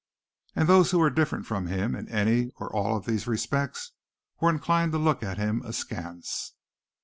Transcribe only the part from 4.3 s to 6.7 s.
were inclined to look at him askance.